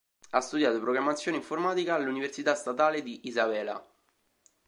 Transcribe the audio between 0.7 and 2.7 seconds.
programmazione informatica all'Università